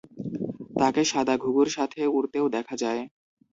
তাকে 0.79 1.01
সাদা 1.03 1.35
ঘুঘুর 1.37 1.67
সাথে 1.69 2.01
উড়তেও 2.09 2.45
দেখা 2.55 2.75
যায়। 2.83 3.01